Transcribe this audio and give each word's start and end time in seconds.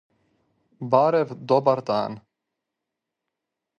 барев 0.95 1.33
добар 1.51 1.79
дан 1.91 2.13